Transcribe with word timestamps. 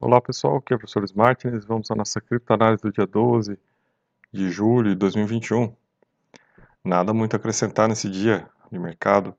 Olá 0.00 0.20
pessoal, 0.20 0.58
aqui 0.58 0.72
é 0.72 0.76
o 0.76 0.78
professor 0.78 1.04
Martins. 1.16 1.64
Vamos 1.64 1.90
à 1.90 1.94
nossa 1.96 2.20
criptoanálise 2.20 2.80
do 2.80 2.92
dia 2.92 3.04
12 3.04 3.58
de 4.32 4.48
julho 4.48 4.90
de 4.90 4.94
2021. 4.94 5.74
Nada 6.84 7.12
muito 7.12 7.34
a 7.34 7.36
acrescentar 7.36 7.88
nesse 7.88 8.08
dia 8.08 8.48
de 8.70 8.78
mercado 8.78 9.34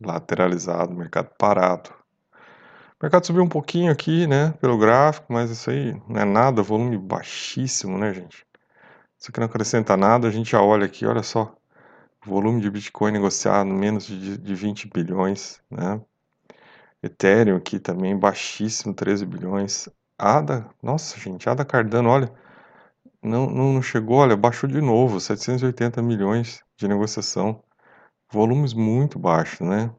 lateralizado, 0.00 0.94
mercado 0.94 1.30
parado. 1.36 1.90
O 2.32 3.02
mercado 3.02 3.26
subiu 3.26 3.42
um 3.42 3.48
pouquinho 3.48 3.90
aqui, 3.90 4.24
né, 4.28 4.52
pelo 4.60 4.78
gráfico, 4.78 5.32
mas 5.32 5.50
isso 5.50 5.68
aí 5.68 6.00
não 6.08 6.20
é 6.20 6.24
nada, 6.24 6.62
volume 6.62 6.96
baixíssimo, 6.96 7.98
né, 7.98 8.14
gente? 8.14 8.46
Isso 9.18 9.32
aqui 9.32 9.40
não 9.40 9.46
acrescenta 9.46 9.96
nada, 9.96 10.28
a 10.28 10.30
gente 10.30 10.52
já 10.52 10.62
olha 10.62 10.86
aqui, 10.86 11.04
olha 11.04 11.24
só, 11.24 11.56
volume 12.24 12.60
de 12.60 12.70
Bitcoin 12.70 13.10
negociado 13.10 13.66
menos 13.66 14.06
de, 14.06 14.38
de 14.38 14.54
20 14.54 14.88
bilhões, 14.94 15.60
né? 15.68 16.00
Ethereum 17.02 17.56
aqui 17.56 17.80
também 17.80 18.16
baixíssimo, 18.16 18.94
13 18.94 19.26
bilhões. 19.26 19.88
ADA, 20.18 20.68
nossa 20.82 21.18
gente, 21.18 21.48
ADA 21.48 21.64
Cardano, 21.64 22.08
olha, 22.08 22.32
não, 23.22 23.50
não 23.50 23.82
chegou, 23.82 24.18
olha, 24.18 24.36
baixou 24.36 24.68
de 24.68 24.80
novo, 24.80 25.18
780 25.20 26.00
milhões 26.02 26.62
de 26.76 26.86
negociação, 26.86 27.62
volumes 28.30 28.74
muito 28.74 29.18
baixos, 29.18 29.66
né? 29.66 29.90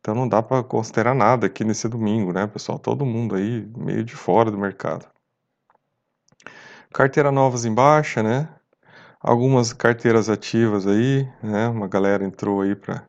Então 0.00 0.14
não 0.14 0.28
dá 0.28 0.42
para 0.42 0.62
considerar 0.62 1.14
nada 1.14 1.46
aqui 1.46 1.64
nesse 1.64 1.88
domingo, 1.88 2.32
né, 2.32 2.46
pessoal? 2.46 2.78
Todo 2.78 3.06
mundo 3.06 3.34
aí 3.34 3.66
meio 3.76 4.04
de 4.04 4.14
fora 4.14 4.50
do 4.50 4.58
mercado. 4.58 5.06
Carteira 6.92 7.32
novas 7.32 7.64
em 7.64 7.74
baixa, 7.74 8.22
né? 8.22 8.48
Algumas 9.20 9.72
carteiras 9.72 10.28
ativas 10.28 10.86
aí, 10.86 11.28
né? 11.42 11.68
Uma 11.68 11.88
galera 11.88 12.24
entrou 12.24 12.60
aí 12.60 12.76
para 12.76 13.08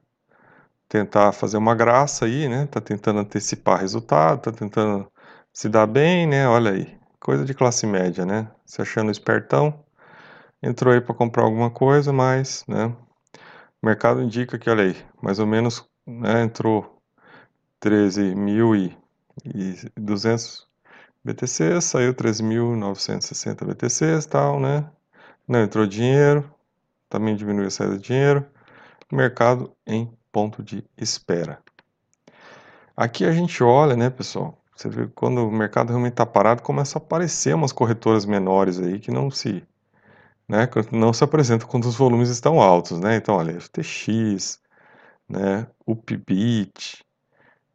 tentar 0.87 1.31
fazer 1.33 1.57
uma 1.57 1.75
graça 1.75 2.25
aí, 2.25 2.47
né? 2.47 2.65
Tá 2.67 2.81
tentando 2.81 3.19
antecipar 3.19 3.81
resultado, 3.81 4.41
tá 4.41 4.51
tentando 4.51 5.11
se 5.55 5.67
dá 5.69 5.87
bem, 5.87 6.27
né? 6.27 6.47
Olha 6.49 6.71
aí, 6.71 6.99
coisa 7.17 7.45
de 7.45 7.53
classe 7.53 7.87
média, 7.87 8.25
né? 8.25 8.51
Se 8.65 8.81
achando 8.81 9.09
espertão, 9.09 9.85
entrou 10.61 10.93
aí 10.93 10.99
para 10.99 11.15
comprar 11.15 11.43
alguma 11.43 11.71
coisa, 11.71 12.11
mas, 12.11 12.65
né? 12.67 12.87
O 13.81 13.85
mercado 13.85 14.21
indica 14.21 14.59
que, 14.59 14.69
olha 14.69 14.83
aí, 14.83 14.97
mais 15.21 15.39
ou 15.39 15.47
menos, 15.47 15.89
né? 16.05 16.43
Entrou 16.43 17.01
13.200 17.79 20.67
BTC, 21.23 21.79
saiu 21.79 22.13
13.960 22.13 23.65
BTC, 23.65 24.27
tal, 24.29 24.59
né? 24.59 24.91
Não 25.47 25.61
entrou 25.61 25.87
dinheiro, 25.87 26.53
também 27.09 27.33
diminuiu 27.33 27.67
a 27.67 27.71
saída 27.71 27.97
de 27.97 28.03
dinheiro. 28.03 28.45
Mercado 29.09 29.71
em 29.87 30.11
ponto 30.33 30.61
de 30.61 30.83
espera. 30.97 31.63
Aqui 32.97 33.23
a 33.23 33.31
gente 33.31 33.63
olha, 33.63 33.95
né, 33.95 34.09
pessoal? 34.09 34.61
Você 34.75 34.89
vê 34.89 35.07
que 35.07 35.13
quando 35.13 35.47
o 35.47 35.51
mercado 35.51 35.89
realmente 35.89 36.13
está 36.13 36.25
parado, 36.25 36.61
começa 36.61 36.97
a 36.97 37.01
aparecer 37.01 37.55
umas 37.55 37.71
corretoras 37.71 38.25
menores 38.25 38.79
aí 38.79 38.99
que 38.99 39.09
não 39.11 39.31
se, 39.31 39.63
né, 40.47 40.69
não 40.91 41.13
se 41.13 41.23
apresentam 41.23 41.67
quando 41.67 41.85
os 41.85 41.95
volumes 41.95 42.29
estão 42.29 42.61
altos, 42.61 42.99
né? 42.99 43.15
Então, 43.17 43.35
olha, 43.35 43.59
FTX, 43.59 44.59
né, 45.29 45.67
UPBIT, 45.87 47.05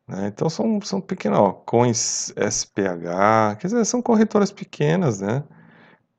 né? 0.08 0.28
Então 0.28 0.50
são, 0.50 0.80
são 0.82 1.00
pequenas, 1.00 1.38
ó, 1.40 1.52
coins 1.52 2.32
SPH, 2.36 3.56
quer 3.58 3.68
dizer, 3.68 3.84
são 3.86 4.02
corretoras 4.02 4.52
pequenas, 4.52 5.20
né? 5.20 5.44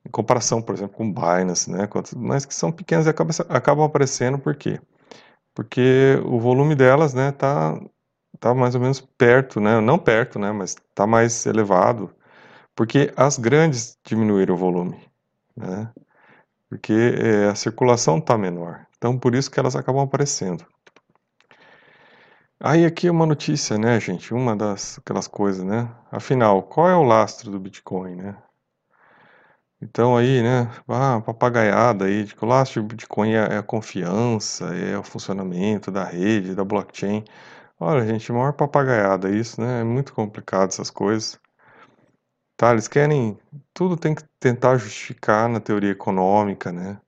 Em 0.05 0.09
comparação, 0.11 0.61
por 0.61 0.75
exemplo, 0.75 0.95
com 0.97 1.13
Binance, 1.13 1.69
né? 1.71 1.87
Mas 2.17 2.45
que 2.45 2.55
são 2.55 2.71
pequenas 2.71 3.05
e 3.07 3.09
acabam, 3.09 3.35
acabam 3.49 3.85
aparecendo 3.85 4.39
por 4.39 4.55
quê? 4.55 4.79
Porque 5.53 6.19
o 6.25 6.39
volume 6.39 6.75
delas, 6.75 7.13
né, 7.13 7.31
tá 7.31 7.79
tá 8.41 8.53
mais 8.55 8.75
ou 8.75 8.81
menos 8.81 8.99
perto, 8.99 9.61
né? 9.61 9.79
Não 9.79 9.99
perto, 9.99 10.39
né? 10.39 10.51
Mas 10.51 10.75
tá 10.95 11.07
mais 11.07 11.45
elevado, 11.45 12.13
porque 12.75 13.13
as 13.15 13.37
grandes 13.37 13.97
diminuíram 14.05 14.55
o 14.55 14.57
volume, 14.57 14.99
né? 15.55 15.91
Porque 16.69 16.93
é, 16.93 17.49
a 17.49 17.55
circulação 17.55 18.19
tá 18.21 18.37
menor. 18.37 18.85
Então, 18.97 19.17
por 19.17 19.35
isso 19.35 19.51
que 19.51 19.59
elas 19.59 19.75
acabam 19.75 20.03
aparecendo. 20.03 20.65
Aí 22.59 22.85
aqui 22.85 23.07
é 23.07 23.11
uma 23.11 23.25
notícia, 23.25 23.77
né, 23.77 23.99
gente? 23.99 24.33
Uma 24.33 24.55
das 24.55 24.99
aquelas 24.99 25.27
coisas, 25.27 25.63
né? 25.63 25.89
Afinal, 26.11 26.63
qual 26.63 26.89
é 26.89 26.95
o 26.95 27.03
lastro 27.03 27.51
do 27.51 27.59
Bitcoin, 27.59 28.15
né? 28.15 28.37
Então 29.81 30.15
aí, 30.15 30.43
né, 30.43 30.69
ah, 30.87 31.21
papagaiada 31.25 32.05
aí, 32.05 32.23
de 32.23 32.35
que 32.35 32.45
o 32.45 32.47
lastro 32.47 32.83
do 32.83 32.87
Bitcoin 32.87 33.33
é, 33.33 33.55
é 33.55 33.57
a 33.57 33.63
confiança, 33.63 34.65
é 34.75 34.97
o 34.97 35.03
funcionamento 35.03 35.89
da 35.91 36.03
rede, 36.03 36.53
da 36.55 36.63
blockchain. 36.63 37.23
Olha, 37.83 38.05
gente, 38.05 38.31
maior 38.31 38.53
papagaiada 38.53 39.27
isso, 39.31 39.59
né? 39.59 39.81
É 39.81 39.83
muito 39.83 40.13
complicado 40.13 40.69
essas 40.69 40.91
coisas. 40.91 41.39
Tá, 42.55 42.71
eles 42.73 42.87
querem. 42.87 43.39
Tudo 43.73 43.97
tem 43.97 44.13
que 44.13 44.23
tentar 44.39 44.77
justificar 44.77 45.49
na 45.49 45.59
teoria 45.59 45.89
econômica, 45.89 46.71
né? 46.71 47.01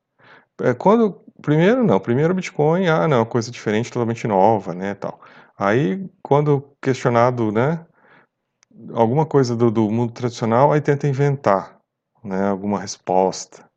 É, 0.61 0.73
quando. 0.73 1.21
Primeiro, 1.41 1.83
não. 1.83 1.99
Primeiro, 1.99 2.33
Bitcoin, 2.33 2.87
ah, 2.87 3.07
não, 3.07 3.17
é 3.17 3.19
uma 3.21 3.25
coisa 3.25 3.51
diferente, 3.51 3.91
totalmente 3.91 4.27
nova, 4.27 4.73
né? 4.73 4.95
Tal. 4.95 5.21
Aí, 5.57 6.09
quando 6.23 6.75
questionado, 6.81 7.51
né? 7.51 7.85
Alguma 8.93 9.25
coisa 9.25 9.55
do, 9.55 9.71
do 9.71 9.91
mundo 9.91 10.13
tradicional, 10.13 10.71
aí 10.71 10.81
tenta 10.81 11.07
inventar, 11.07 11.79
né? 12.23 12.49
Alguma 12.49 12.79
resposta. 12.79 13.69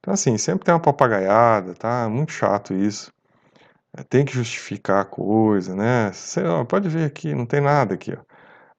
Então, 0.00 0.14
assim, 0.14 0.38
sempre 0.38 0.64
tem 0.64 0.74
uma 0.74 0.80
papagaiada, 0.80 1.74
tá? 1.74 2.08
Muito 2.08 2.32
chato 2.32 2.74
isso. 2.74 3.12
É, 3.96 4.02
tem 4.02 4.24
que 4.24 4.32
justificar 4.32 5.00
a 5.02 5.04
coisa, 5.04 5.74
né? 5.74 6.10
Pode 6.68 6.88
ver 6.88 7.04
aqui, 7.06 7.34
não 7.34 7.46
tem 7.46 7.60
nada 7.60 7.94
aqui. 7.94 8.12
Ó. 8.14 8.22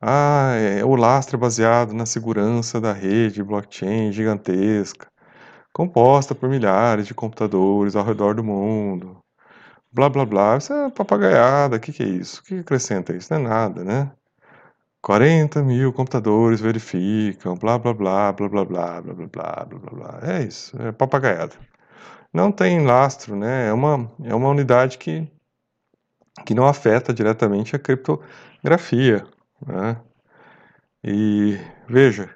Ah, 0.01 0.53
é, 0.55 0.83
o 0.85 0.95
lastro 0.95 1.37
é 1.37 1.39
baseado 1.39 1.93
na 1.93 2.05
segurança 2.05 2.79
da 2.79 2.93
rede 2.93 3.43
blockchain 3.43 4.11
gigantesca, 4.11 5.07
composta 5.73 6.35
por 6.35 6.49
milhares 6.49 7.07
de 7.07 7.13
computadores 7.13 7.95
ao 7.95 8.05
redor 8.05 8.35
do 8.35 8.43
mundo. 8.43 9.23
Blá 9.91 10.09
blá 10.09 10.25
blá. 10.25 10.57
Isso 10.57 10.73
é 10.73 10.89
papagaiada. 10.91 11.77
O 11.77 11.79
que, 11.79 11.93
que 11.93 12.03
é 12.03 12.07
isso? 12.07 12.41
O 12.41 12.43
que, 12.45 12.55
que 12.55 12.61
acrescenta 12.61 13.15
isso? 13.15 13.33
Não 13.33 13.41
é 13.41 13.43
nada, 13.49 13.83
né? 13.83 14.11
40 15.01 15.63
mil 15.63 15.93
computadores 15.93 16.61
verificam, 16.61 17.55
blá 17.55 17.79
blá, 17.79 17.93
blá 17.93 18.33
blá 18.33 18.49
blá, 18.49 18.65
blá 18.65 19.01
blá 19.01 19.13
blá, 19.13 19.65
blá 19.65 19.79
blá 19.79 19.91
blá. 19.91 20.19
É 20.23 20.43
isso, 20.43 20.77
é 20.81 20.91
papagaiada 20.91 21.55
não 22.33 22.51
tem 22.51 22.85
lastro, 22.85 23.35
né? 23.35 23.67
É 23.67 23.73
uma, 23.73 24.11
é 24.23 24.33
uma 24.35 24.49
unidade 24.49 24.97
que, 24.97 25.27
que 26.45 26.53
não 26.53 26.67
afeta 26.67 27.13
diretamente 27.13 27.75
a 27.75 27.79
criptografia, 27.79 29.25
né? 29.65 29.97
E 31.03 31.57
veja, 31.87 32.35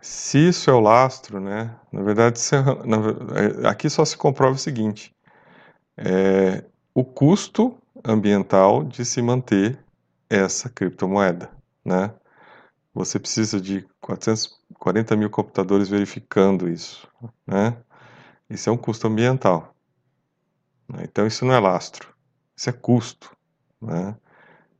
se 0.00 0.48
isso 0.48 0.70
é 0.70 0.72
o 0.72 0.80
lastro, 0.80 1.40
né? 1.40 1.76
Na 1.92 2.02
verdade, 2.02 2.38
é, 2.52 2.86
na, 2.86 3.70
aqui 3.70 3.88
só 3.90 4.04
se 4.04 4.16
comprova 4.16 4.54
o 4.54 4.58
seguinte: 4.58 5.14
é, 5.96 6.64
o 6.94 7.04
custo 7.04 7.76
ambiental 8.04 8.84
de 8.84 9.04
se 9.04 9.20
manter 9.20 9.78
essa 10.28 10.68
criptomoeda, 10.68 11.50
né? 11.84 12.12
Você 12.94 13.18
precisa 13.18 13.60
de 13.60 13.86
440 14.00 15.16
mil 15.16 15.30
computadores 15.30 15.88
verificando 15.88 16.68
isso, 16.68 17.08
né? 17.46 17.76
Isso 18.50 18.68
é 18.68 18.72
um 18.72 18.76
custo 18.76 19.06
ambiental. 19.06 19.72
Né? 20.88 21.04
Então 21.04 21.26
isso 21.26 21.44
não 21.44 21.54
é 21.54 21.60
lastro, 21.60 22.12
isso 22.56 22.68
é 22.68 22.72
custo. 22.72 23.34
Né? 23.80 24.16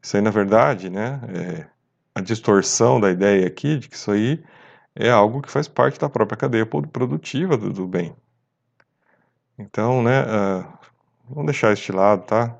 Isso 0.03 0.17
aí, 0.17 0.23
na 0.23 0.31
verdade, 0.31 0.91
né, 0.91 1.21
é 1.29 1.67
a 2.15 2.21
distorção 2.21 3.01
da 3.01 3.11
ideia 3.11 3.47
aqui 3.47 3.79
de 3.79 3.89
que 3.89 3.95
isso 3.95 4.11
aí 4.11 4.43
é 4.95 5.09
algo 5.09 5.41
que 5.41 5.51
faz 5.51 5.69
parte 5.69 6.01
da 6.01 6.09
própria 6.09 6.37
cadeia 6.37 6.67
produtiva 6.67 7.57
do, 7.57 7.73
do 7.73 7.87
bem. 7.87 8.15
Então, 9.57 10.03
né, 10.03 10.23
uh, 10.23 10.79
vamos 11.29 11.47
deixar 11.47 11.73
este 11.73 11.93
lado, 11.93 12.25
tá? 12.25 12.59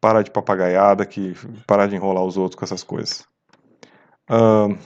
Parar 0.00 0.22
de 0.22 0.30
papagaiada, 0.30 1.06
que, 1.06 1.34
parar 1.66 1.86
de 1.86 1.96
enrolar 1.96 2.24
os 2.24 2.36
outros 2.36 2.58
com 2.58 2.64
essas 2.64 2.82
coisas. 2.82 3.26
Uh, 4.28 4.76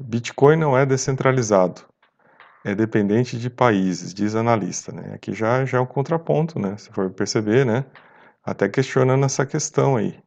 Bitcoin 0.00 0.56
não 0.56 0.76
é 0.76 0.84
descentralizado 0.84 1.82
é 2.64 2.74
dependente 2.74 3.38
de 3.38 3.48
países, 3.48 4.12
diz 4.12 4.34
analista. 4.34 4.92
Né? 4.92 5.12
Aqui 5.14 5.32
já, 5.32 5.64
já 5.64 5.78
é 5.78 5.80
um 5.80 5.86
contraponto, 5.86 6.58
né? 6.58 6.76
se 6.76 6.90
for 6.90 7.10
perceber, 7.10 7.64
né? 7.64 7.84
até 8.44 8.68
questionando 8.68 9.24
essa 9.24 9.46
questão 9.46 9.96
aí. 9.96 10.18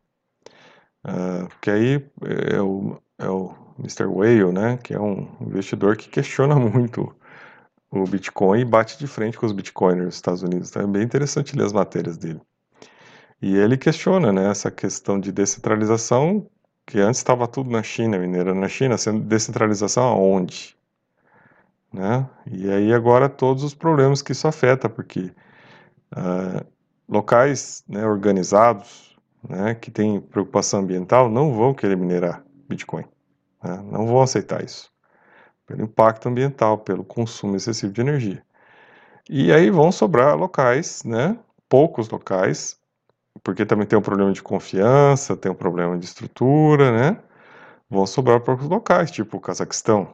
Uh, 1.06 1.48
porque 1.48 1.72
aí 1.72 2.06
é 2.50 2.62
o, 2.62 3.02
é 3.18 3.28
o 3.28 3.56
Mr. 3.80 4.06
Whale, 4.06 4.52
né? 4.52 4.78
que 4.78 4.94
é 4.94 5.00
um 5.00 5.28
investidor 5.42 5.98
que 5.98 6.10
questiona 6.10 6.56
muito 6.60 7.14
o 7.90 8.06
Bitcoin 8.06 8.62
e 8.62 8.66
bate 8.66 8.98
de 8.98 9.06
frente 9.06 9.38
com 9.38 9.46
os 9.46 9.52
Bitcoiners 9.52 10.06
dos 10.06 10.16
Estados 10.16 10.44
Unidos. 10.44 10.70
Então 10.70 10.84
é 10.84 10.88
bem 10.88 11.04
interessante 11.04 11.56
ler 11.56 11.66
as 11.66 11.74
matérias 11.74 12.18
dele. 12.18 12.42
E 13.42 13.56
ele 13.56 13.76
questiona 13.76 14.32
né, 14.32 14.50
essa 14.50 14.70
questão 14.70 15.20
de 15.20 15.32
descentralização, 15.32 16.48
que 16.86 17.00
antes 17.00 17.20
estava 17.20 17.48
tudo 17.48 17.70
na 17.70 17.82
China, 17.82 18.18
mineira 18.20 18.54
na 18.54 18.68
China, 18.68 18.98
sendo 18.98 19.20
descentralização 19.22 20.04
aonde? 20.04 20.78
Né? 21.94 22.28
E 22.50 22.70
aí 22.70 22.94
agora 22.94 23.28
todos 23.30 23.64
os 23.64 23.74
problemas 23.74 24.22
que 24.22 24.32
isso 24.32 24.48
afeta, 24.48 24.90
porque 24.90 25.32
uh, 26.16 26.66
locais 27.08 27.84
né, 27.88 28.06
organizados, 28.06 29.18
né, 29.48 29.76
que 29.76 29.92
têm 29.92 30.22
preocupação 30.22 30.82
ambiental, 30.82 31.30
não 31.30 31.54
vão 31.54 31.74
querer 31.74 31.98
minerar 31.98 32.44
Bitcoin, 32.70 33.06
né? 33.64 33.84
não 33.92 34.08
vão 34.08 34.22
aceitar 34.22 34.64
isso. 34.64 34.92
pelo 35.68 35.84
impacto 35.84 36.30
ambiental, 36.30 36.78
pelo 36.80 37.04
consumo 37.04 37.56
excessivo 37.56 37.94
de 37.94 38.02
energia. 38.02 38.44
E 39.30 39.52
aí 39.54 39.70
vão 39.72 39.92
sobrar 39.92 40.38
locais, 40.38 41.04
né? 41.06 41.38
Poucos 41.70 42.10
locais, 42.10 42.78
porque 43.44 43.66
também 43.66 43.88
tem 43.88 43.98
um 43.98 44.02
problema 44.02 44.34
de 44.34 44.44
confiança, 44.44 45.38
tem 45.38 45.52
um 45.52 45.56
problema 45.56 45.98
de 45.98 46.06
estrutura, 46.06 46.92
né? 46.92 47.18
Vão 47.90 48.06
sobrar 48.06 48.42
poucos 48.42 48.68
locais, 48.68 49.12
tipo 49.12 49.38
o 49.38 49.42
Cazaquistão, 49.42 50.14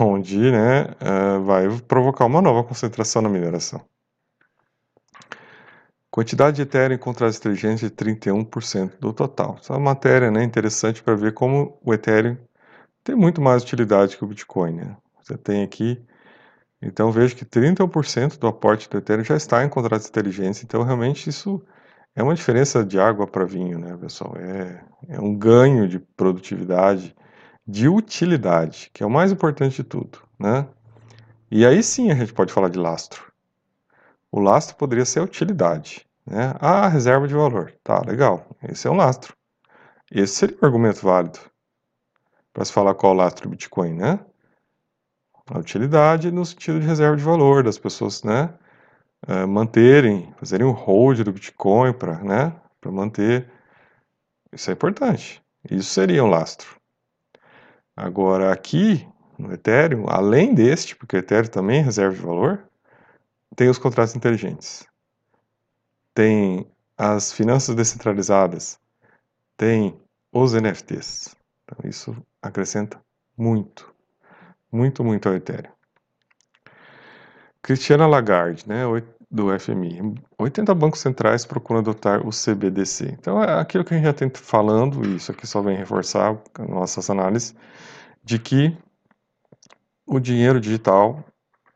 onde, 0.00 0.50
né, 0.50 0.84
uh, 1.00 1.42
vai 1.44 1.68
provocar 1.82 2.24
uma 2.24 2.40
nova 2.40 2.64
concentração 2.64 3.20
na 3.20 3.28
mineração. 3.28 3.84
Quantidade 6.10 6.56
de 6.56 6.62
Ethereum 6.62 6.94
em 6.94 6.98
contratos 6.98 7.36
inteligentes 7.38 7.80
de 7.80 7.90
31% 7.90 8.98
do 9.00 9.12
total. 9.12 9.56
Essa 9.60 9.74
é 9.74 9.78
matéria 9.78 10.30
né, 10.30 10.44
interessante 10.44 11.02
para 11.02 11.16
ver 11.16 11.34
como 11.34 11.78
o 11.84 11.92
Ethereum 11.92 12.36
tem 13.02 13.14
muito 13.14 13.42
mais 13.42 13.62
utilidade 13.62 14.16
que 14.16 14.24
o 14.24 14.26
Bitcoin. 14.26 14.76
Né? 14.76 14.96
Você 15.22 15.36
tem 15.36 15.62
aqui, 15.62 16.00
então 16.80 17.10
vejo 17.10 17.36
que 17.36 17.44
31% 17.44 18.38
do 18.38 18.46
aporte 18.46 18.88
do 18.88 18.96
Ethereum 18.96 19.24
já 19.24 19.36
está 19.36 19.64
em 19.64 19.68
contratos 19.68 20.08
inteligentes, 20.08 20.62
então 20.62 20.82
realmente 20.82 21.28
isso 21.28 21.62
é 22.14 22.22
uma 22.22 22.34
diferença 22.34 22.84
de 22.84 22.98
água 22.98 23.26
para 23.26 23.44
vinho, 23.44 23.78
né, 23.78 23.96
pessoal? 23.96 24.36
É, 24.36 24.84
é 25.08 25.20
um 25.20 25.36
ganho 25.36 25.88
de 25.88 25.98
produtividade, 25.98 27.14
de 27.66 27.88
utilidade, 27.88 28.90
que 28.92 29.02
é 29.02 29.06
o 29.06 29.10
mais 29.10 29.32
importante 29.32 29.76
de 29.76 29.84
tudo, 29.84 30.18
né? 30.38 30.68
E 31.50 31.64
aí 31.64 31.82
sim 31.82 32.10
a 32.10 32.14
gente 32.14 32.32
pode 32.32 32.52
falar 32.52 32.68
de 32.68 32.78
lastro. 32.78 33.32
O 34.30 34.40
lastro 34.40 34.76
poderia 34.76 35.04
ser 35.04 35.20
a 35.20 35.24
utilidade. 35.24 36.06
Né? 36.26 36.54
Ah, 36.60 36.88
reserva 36.88 37.28
de 37.28 37.34
valor. 37.34 37.72
Tá, 37.84 38.00
legal. 38.00 38.46
Esse 38.62 38.88
é 38.88 38.90
um 38.90 38.96
lastro. 38.96 39.36
Esse 40.10 40.34
seria 40.34 40.56
um 40.60 40.66
argumento 40.66 41.02
válido 41.02 41.38
para 42.52 42.64
se 42.64 42.72
falar 42.72 42.94
qual 42.94 43.12
é 43.12 43.16
o 43.16 43.18
lastro 43.18 43.48
do 43.48 43.50
Bitcoin, 43.50 43.94
né? 43.94 44.18
A 45.46 45.58
utilidade 45.58 46.30
no 46.30 46.44
sentido 46.44 46.80
de 46.80 46.86
reserva 46.86 47.16
de 47.16 47.22
valor, 47.22 47.62
das 47.62 47.78
pessoas, 47.78 48.22
né? 48.22 48.54
Uh, 49.26 49.46
manterem, 49.48 50.32
fazerem 50.38 50.66
um 50.66 50.72
hold 50.72 51.20
do 51.22 51.32
Bitcoin 51.32 51.92
para 51.92 52.18
né, 52.22 52.54
manter. 52.84 53.50
Isso 54.52 54.70
é 54.70 54.72
importante. 54.72 55.42
Isso 55.70 55.90
seria 55.90 56.22
um 56.22 56.28
lastro. 56.28 56.76
Agora, 57.96 58.52
aqui 58.52 59.06
no 59.38 59.52
Ethereum, 59.52 60.06
além 60.08 60.54
deste, 60.54 60.96
porque 60.96 61.16
o 61.16 61.18
Ethereum 61.18 61.50
também 61.50 61.78
é 61.78 61.82
reserva 61.82 62.14
de 62.14 62.22
valor, 62.22 62.68
tem 63.54 63.68
os 63.68 63.78
contratos 63.78 64.16
inteligentes, 64.16 64.86
tem 66.12 66.66
as 66.96 67.32
finanças 67.32 67.74
descentralizadas, 67.74 68.80
tem 69.56 69.96
os 70.32 70.54
NFTs. 70.54 71.36
Então, 71.64 71.88
isso 71.88 72.16
acrescenta 72.42 73.00
muito, 73.36 73.94
muito, 74.70 75.04
muito 75.04 75.28
ao 75.28 75.34
Ethereum. 75.34 75.72
Cristiana 77.62 78.06
Lagarde, 78.06 78.68
né, 78.68 78.84
do 79.34 79.58
FMI. 79.58 80.14
80 80.38 80.72
bancos 80.76 81.00
centrais 81.00 81.44
procuram 81.44 81.80
adotar 81.80 82.24
o 82.24 82.30
CBDC. 82.30 83.16
Então, 83.18 83.42
é 83.42 83.58
aquilo 83.58 83.84
que 83.84 83.92
a 83.92 83.96
gente 83.96 84.06
já 84.06 84.12
tem 84.12 84.30
falando, 84.32 85.04
e 85.04 85.16
isso 85.16 85.32
aqui 85.32 85.44
só 85.44 85.60
vem 85.60 85.76
reforçar 85.76 86.40
nossas 86.68 87.10
análises, 87.10 87.52
de 88.22 88.38
que 88.38 88.76
o 90.06 90.20
dinheiro 90.20 90.60
digital 90.60 91.24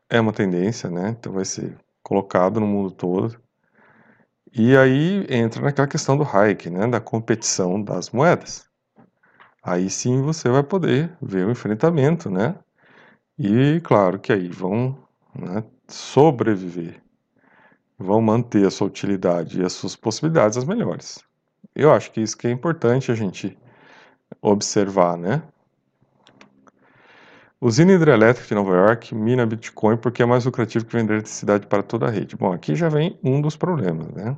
é 0.08 0.20
uma 0.20 0.32
tendência, 0.32 0.88
né? 0.88 1.16
Então 1.19 1.32
vai 1.32 1.44
ser 1.44 1.76
colocado 2.00 2.60
no 2.60 2.66
mundo 2.66 2.93
todo. 2.93 3.37
E 4.55 4.76
aí 4.76 5.26
entra 5.28 5.60
naquela 5.62 5.88
questão 5.88 6.16
do 6.16 6.25
Hayek, 6.25 6.70
né? 6.70 6.87
Da 6.87 7.00
competição 7.00 7.82
das 7.82 8.10
moedas. 8.10 8.69
Aí 9.62 9.90
sim 9.90 10.22
você 10.22 10.49
vai 10.49 10.62
poder 10.62 11.10
ver 11.20 11.44
o 11.44 11.50
enfrentamento, 11.50 12.31
né? 12.31 12.55
E 13.37 13.81
claro 13.82 14.19
que 14.19 14.32
aí 14.32 14.49
vão 14.49 14.96
né, 15.34 15.64
sobreviver, 15.88 17.02
vão 17.98 18.22
manter 18.22 18.66
a 18.66 18.70
sua 18.70 18.86
utilidade 18.86 19.60
e 19.60 19.64
as 19.64 19.72
suas 19.72 19.96
possibilidades 19.96 20.56
as 20.56 20.64
melhores. 20.64 21.18
Eu 21.74 21.92
acho 21.92 22.12
que 22.12 22.20
isso 22.20 22.36
que 22.36 22.46
é 22.46 22.50
importante 22.50 23.10
a 23.10 23.14
gente 23.14 23.58
observar, 24.40 25.16
né? 25.16 25.42
Usina 27.60 27.92
hidrelétrica 27.92 28.48
de 28.48 28.54
Nova 28.54 28.72
York 28.76 29.14
mina 29.14 29.44
Bitcoin 29.44 29.96
porque 29.96 30.22
é 30.22 30.26
mais 30.26 30.44
lucrativo 30.44 30.84
que 30.84 30.96
vender 30.96 31.14
eletricidade 31.14 31.66
para 31.66 31.82
toda 31.82 32.06
a 32.06 32.10
rede. 32.10 32.36
Bom, 32.36 32.52
aqui 32.52 32.76
já 32.76 32.88
vem 32.88 33.18
um 33.22 33.40
dos 33.40 33.56
problemas, 33.56 34.08
né? 34.12 34.36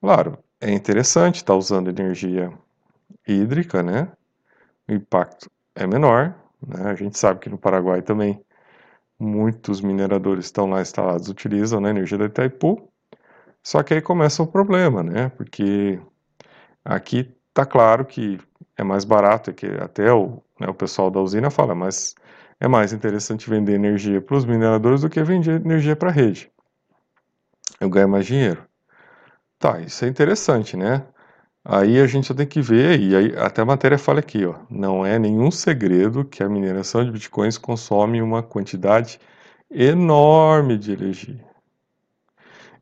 Claro, 0.00 0.38
é 0.60 0.70
interessante 0.70 1.36
estar 1.36 1.52
tá 1.52 1.58
usando 1.58 1.88
energia 1.88 2.50
hídrica, 3.26 3.82
né? 3.82 4.10
O 4.88 4.92
impacto 4.92 5.50
é 5.74 5.86
menor, 5.86 6.34
né? 6.66 6.90
A 6.90 6.94
gente 6.94 7.18
sabe 7.18 7.40
que 7.40 7.50
no 7.50 7.58
Paraguai 7.58 8.00
também 8.02 8.43
muitos 9.24 9.80
mineradores 9.80 10.46
estão 10.46 10.68
lá 10.68 10.80
instalados 10.80 11.28
utilizam 11.28 11.80
né, 11.80 11.88
a 11.88 11.90
energia 11.90 12.18
da 12.18 12.26
Itaipu. 12.26 12.88
Só 13.62 13.82
que 13.82 13.94
aí 13.94 14.02
começa 14.02 14.42
o 14.42 14.46
problema, 14.46 15.02
né? 15.02 15.30
Porque 15.30 15.98
aqui 16.84 17.34
está 17.48 17.64
claro 17.64 18.04
que 18.04 18.38
é 18.76 18.84
mais 18.84 19.04
barato, 19.04 19.50
é 19.50 19.52
que 19.54 19.66
até 19.66 20.12
o, 20.12 20.42
né, 20.60 20.68
o 20.68 20.74
pessoal 20.74 21.10
da 21.10 21.20
usina 21.20 21.50
fala, 21.50 21.74
mas 21.74 22.14
é 22.60 22.68
mais 22.68 22.92
interessante 22.92 23.48
vender 23.48 23.74
energia 23.74 24.20
para 24.20 24.36
os 24.36 24.44
mineradores 24.44 25.02
do 25.02 25.10
que 25.10 25.22
vender 25.22 25.60
energia 25.64 25.96
para 25.96 26.10
a 26.10 26.12
rede. 26.12 26.50
Eu 27.80 27.88
ganho 27.88 28.08
mais 28.08 28.26
dinheiro. 28.26 28.64
Tá, 29.58 29.80
isso 29.80 30.04
é 30.04 30.08
interessante, 30.08 30.76
né? 30.76 31.06
Aí 31.64 31.98
a 31.98 32.06
gente 32.06 32.34
tem 32.34 32.46
que 32.46 32.60
ver, 32.60 33.00
e 33.00 33.16
aí 33.16 33.36
até 33.38 33.62
a 33.62 33.64
matéria 33.64 33.96
fala 33.96 34.20
aqui, 34.20 34.44
ó, 34.44 34.54
não 34.68 35.04
é 35.04 35.18
nenhum 35.18 35.50
segredo 35.50 36.22
que 36.22 36.42
a 36.42 36.48
mineração 36.48 37.02
de 37.02 37.10
bitcoins 37.10 37.56
consome 37.56 38.20
uma 38.20 38.42
quantidade 38.42 39.18
enorme 39.70 40.76
de 40.76 40.92
energia. 40.92 41.42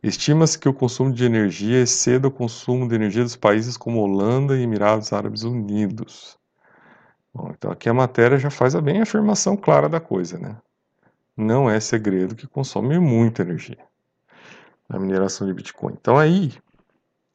Estima-se 0.02 0.58
que 0.58 0.69
o 0.69 0.75
consumo 0.75 1.12
de 1.12 1.25
energia 1.25 1.81
exceda 1.81 2.26
o 2.26 2.31
consumo 2.31 2.88
de 2.88 2.96
energia 2.96 3.23
dos 3.23 3.37
países 3.37 3.76
como 3.76 4.00
Holanda 4.00 4.58
e 4.58 4.62
Emirados 4.62 5.12
Árabes 5.12 5.44
Unidos. 5.44 6.37
Bom, 7.32 7.52
então 7.56 7.70
aqui 7.70 7.88
a 7.88 7.94
matéria 7.94 8.37
já 8.37 8.50
faz 8.50 8.75
a 8.75 8.81
bem 8.81 8.99
a 8.99 9.05
afirmação 9.05 9.56
clara 9.56 9.88
da 9.88 10.00
coisa, 10.00 10.38
né? 10.38 10.56
Não 11.37 11.70
é 11.70 11.79
segredo 11.79 12.34
que 12.34 12.49
consome 12.49 12.99
muita 12.99 13.43
energia 13.43 13.79
na 14.88 14.99
mineração 14.99 15.46
de 15.46 15.55
Bitcoin. 15.55 15.94
Então 15.99 16.19
aí 16.19 16.52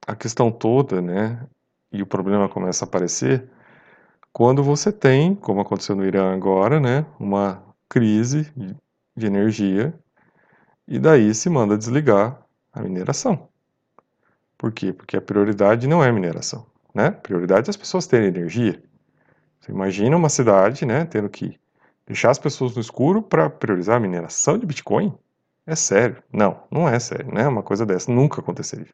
a 0.08 0.16
questão 0.16 0.50
toda, 0.50 1.02
né, 1.02 1.46
e 1.92 2.02
o 2.02 2.08
problema 2.08 2.48
começa 2.48 2.86
a 2.86 2.88
aparecer 2.88 3.50
quando 4.32 4.64
você 4.64 4.92
tem, 4.92 5.36
como 5.36 5.60
aconteceu 5.60 5.96
no 5.96 6.06
Irã 6.06 6.34
agora, 6.34 6.80
né, 6.80 7.06
uma 7.20 7.62
crise 7.90 8.52
de 9.16 9.26
energia 9.26 9.94
e 10.88 10.98
daí 10.98 11.34
se 11.34 11.50
manda 11.50 11.78
desligar 11.78 12.42
a 12.72 12.82
mineração. 12.82 13.50
Por 14.58 14.72
quê? 14.72 14.94
Porque 14.94 15.18
a 15.18 15.22
prioridade 15.22 15.88
não 15.88 16.04
é 16.04 16.10
a 16.10 16.14
mineração, 16.14 16.66
né? 16.94 17.08
A 17.08 17.12
prioridade 17.12 17.70
é 17.70 17.72
as 17.72 17.78
pessoas 17.78 18.08
terem 18.08 18.30
energia. 18.30 18.82
Você 19.60 19.72
imagina 19.72 20.16
uma 20.16 20.30
cidade, 20.30 20.86
né, 20.86 21.06
tendo 21.06 21.30
que 21.30 21.60
deixar 22.06 22.32
as 22.32 22.40
pessoas 22.40 22.74
no 22.74 22.82
escuro 22.82 23.22
para 23.22 23.50
priorizar 23.50 23.98
a 23.98 24.00
mineração 24.00 24.58
de 24.58 24.66
Bitcoin? 24.66 25.14
É 25.66 25.76
sério? 25.76 26.24
Não, 26.32 26.64
não 26.72 26.88
é 26.88 26.98
sério, 27.00 27.34
né? 27.34 27.48
Uma 27.48 27.62
coisa 27.62 27.86
dessa 27.86 28.12
nunca 28.12 28.40
aconteceria. 28.40 28.88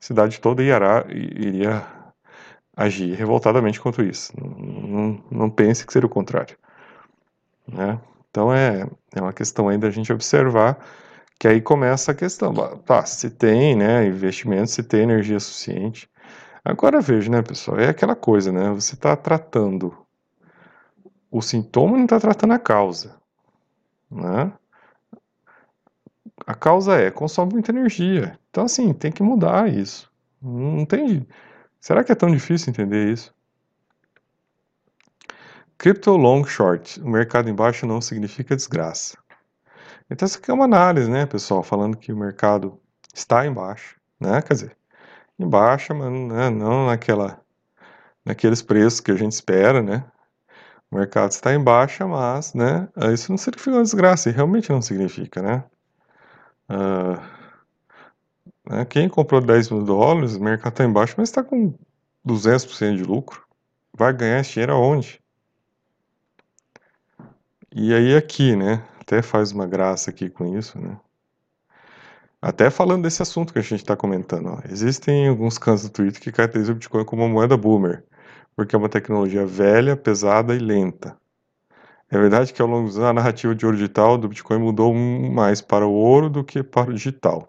A 0.00 0.04
cidade 0.04 0.40
toda 0.40 0.62
iria, 0.62 1.06
iria 1.08 1.86
agir 2.76 3.14
revoltadamente 3.14 3.80
contra 3.80 4.04
isso. 4.04 4.32
Não, 4.38 4.48
não, 4.48 5.24
não, 5.30 5.50
pense 5.50 5.86
que 5.86 5.92
seria 5.92 6.06
o 6.06 6.10
contrário. 6.10 6.56
Né? 7.66 8.00
Então 8.30 8.52
é, 8.52 8.86
é 9.14 9.20
uma 9.20 9.32
questão 9.32 9.68
ainda 9.68 9.88
a 9.88 9.90
gente 9.90 10.12
observar 10.12 10.78
que 11.38 11.46
aí 11.46 11.60
começa 11.60 12.12
a 12.12 12.14
questão, 12.14 12.52
tá, 12.84 13.04
se 13.04 13.30
tem, 13.30 13.76
né, 13.76 14.06
investimento, 14.06 14.70
se 14.70 14.82
tem 14.82 15.02
energia 15.02 15.38
suficiente. 15.38 16.10
Agora 16.64 17.00
veja, 17.00 17.30
né, 17.30 17.42
pessoal, 17.42 17.78
é 17.78 17.88
aquela 17.88 18.16
coisa, 18.16 18.50
né, 18.50 18.70
você 18.70 18.94
está 18.94 19.14
tratando 19.14 19.96
o 21.30 21.42
sintoma 21.42 21.96
não 21.96 22.04
está 22.04 22.18
tratando 22.18 22.54
a 22.54 22.58
causa, 22.58 23.16
né? 24.10 24.52
A 26.46 26.54
causa 26.54 26.94
é, 26.94 27.10
consome 27.10 27.52
muita 27.52 27.72
energia. 27.72 28.38
Então, 28.50 28.64
assim, 28.64 28.92
tem 28.92 29.12
que 29.12 29.22
mudar 29.22 29.68
isso. 29.68 30.10
Não 30.40 30.84
tem... 30.84 31.26
Será 31.80 32.02
que 32.02 32.12
é 32.12 32.14
tão 32.14 32.30
difícil 32.30 32.70
entender 32.70 33.12
isso? 33.12 33.34
Crypto 35.76 36.16
long 36.16 36.44
short. 36.44 37.00
O 37.00 37.08
mercado 37.08 37.48
embaixo 37.48 37.86
não 37.86 38.00
significa 38.00 38.56
desgraça. 38.56 39.16
Então, 40.10 40.26
essa 40.26 40.38
aqui 40.38 40.50
é 40.50 40.54
uma 40.54 40.64
análise, 40.64 41.10
né, 41.10 41.26
pessoal, 41.26 41.62
falando 41.62 41.96
que 41.96 42.12
o 42.12 42.16
mercado 42.16 42.80
está 43.14 43.46
em 43.46 43.52
baixa, 43.52 43.96
né? 44.18 44.40
Quer 44.42 44.54
dizer, 44.54 44.76
em 45.38 45.48
baixa, 45.48 45.92
mas 45.92 46.10
né, 46.10 46.50
não 46.50 46.86
naquela, 46.86 47.40
naqueles 48.24 48.62
preços 48.62 49.00
que 49.00 49.10
a 49.10 49.16
gente 49.16 49.32
espera, 49.32 49.82
né? 49.82 50.04
O 50.90 50.96
mercado 50.96 51.30
está 51.30 51.52
em 51.54 51.62
baixa, 51.62 52.06
mas, 52.06 52.54
né, 52.54 52.88
isso 53.12 53.30
não 53.30 53.36
significa 53.36 53.76
uma 53.76 53.82
desgraça, 53.82 54.30
e 54.30 54.32
realmente 54.32 54.70
não 54.70 54.80
significa, 54.80 55.42
né? 55.42 55.64
Uh, 56.68 57.20
né 58.68 58.84
quem 58.84 59.08
comprou 59.08 59.40
10 59.40 59.70
mil 59.70 59.84
dólares, 59.84 60.36
o 60.36 60.42
mercado 60.42 60.72
está 60.72 60.84
em 60.84 60.92
baixa, 60.92 61.14
mas 61.16 61.28
está 61.28 61.42
com 61.42 61.74
200% 62.26 62.96
de 62.96 63.04
lucro. 63.04 63.42
Vai 63.96 64.12
ganhar 64.12 64.40
esse 64.40 64.52
dinheiro 64.52 64.74
aonde? 64.74 65.20
E 67.74 67.94
aí 67.94 68.16
aqui, 68.16 68.56
né? 68.56 68.86
Até 69.00 69.22
faz 69.22 69.52
uma 69.52 69.66
graça 69.66 70.10
aqui 70.10 70.28
com 70.28 70.56
isso, 70.56 70.78
né? 70.78 70.98
Até 72.40 72.70
falando 72.70 73.02
desse 73.02 73.20
assunto 73.20 73.52
que 73.52 73.58
a 73.58 73.62
gente 73.62 73.80
está 73.80 73.96
comentando, 73.96 74.50
ó. 74.50 74.60
existem 74.70 75.26
alguns 75.28 75.58
cantos 75.58 75.82
do 75.82 75.90
Twitter 75.90 76.20
que 76.20 76.30
caracterizam 76.30 76.72
o 76.72 76.76
Bitcoin 76.76 77.04
como 77.04 77.22
uma 77.22 77.28
moeda 77.28 77.56
boomer, 77.56 78.04
porque 78.54 78.76
é 78.76 78.78
uma 78.78 78.88
tecnologia 78.88 79.44
velha, 79.44 79.96
pesada 79.96 80.54
e 80.54 80.58
lenta. 80.58 81.16
É 82.10 82.18
verdade 82.18 82.52
que 82.52 82.62
ao 82.62 82.68
longo 82.68 82.86
dos 82.86 82.96
anos 82.96 83.10
a 83.10 83.12
narrativa 83.12 83.54
de 83.54 83.66
ouro 83.66 83.76
digital 83.76 84.16
do 84.16 84.28
Bitcoin 84.28 84.58
mudou 84.58 84.94
mais 84.94 85.60
para 85.60 85.86
o 85.86 85.92
ouro 85.92 86.30
do 86.30 86.42
que 86.42 86.62
para 86.62 86.90
o 86.90 86.94
digital. 86.94 87.48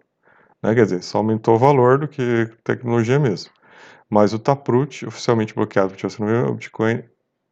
Né? 0.61 0.75
Quer 0.75 0.83
dizer, 0.83 1.03
só 1.03 1.19
aumentou 1.19 1.55
o 1.55 1.59
valor 1.59 1.99
do 1.99 2.07
que 2.07 2.49
tecnologia 2.63 3.17
mesmo. 3.17 3.51
Mas 4.09 4.33
o 4.33 4.39
Taproot, 4.39 5.05
oficialmente 5.05 5.53
bloqueado 5.53 5.93
o 5.93 6.53
Bitcoin 6.53 7.03